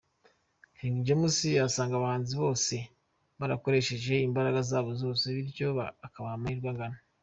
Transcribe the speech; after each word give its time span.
King 0.77 0.95
James 1.05 1.35
asanga 1.67 1.93
abahanzi 1.97 2.33
bose 2.43 2.75
barakoresheje 3.39 4.13
imbaraga 4.27 4.59
zabo 4.69 4.89
zose 5.01 5.23
bityo 5.35 5.67
akabaha 6.07 6.35
amahirwe 6.37 6.67
angana. 6.71 6.97